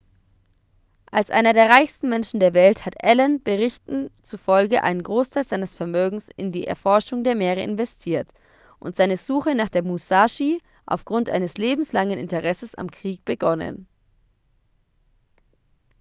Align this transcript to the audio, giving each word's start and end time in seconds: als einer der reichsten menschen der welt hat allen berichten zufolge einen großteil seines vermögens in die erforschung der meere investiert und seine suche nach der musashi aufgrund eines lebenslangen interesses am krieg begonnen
als 1.11 1.29
einer 1.29 1.53
der 1.53 1.69
reichsten 1.69 2.09
menschen 2.09 2.39
der 2.39 2.55
welt 2.55 2.87
hat 2.87 3.03
allen 3.03 3.43
berichten 3.43 4.09
zufolge 4.23 4.81
einen 4.81 5.03
großteil 5.03 5.43
seines 5.43 5.75
vermögens 5.75 6.27
in 6.35 6.51
die 6.51 6.65
erforschung 6.65 7.23
der 7.23 7.35
meere 7.35 7.61
investiert 7.61 8.27
und 8.79 8.95
seine 8.95 9.15
suche 9.17 9.53
nach 9.53 9.69
der 9.69 9.83
musashi 9.83 10.59
aufgrund 10.87 11.29
eines 11.29 11.53
lebenslangen 11.57 12.17
interesses 12.17 12.73
am 12.73 12.89
krieg 12.89 13.23
begonnen 13.25 13.85